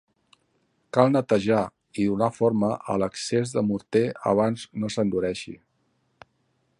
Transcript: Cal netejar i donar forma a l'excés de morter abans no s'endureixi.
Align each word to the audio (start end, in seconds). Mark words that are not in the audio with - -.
Cal 0.97 1.11
netejar 1.15 1.59
i 2.03 2.07
donar 2.13 2.29
forma 2.37 2.71
a 2.93 2.97
l'excés 3.03 3.53
de 3.59 3.65
morter 3.69 4.03
abans 4.31 4.67
no 4.85 4.93
s'endureixi. 4.97 5.57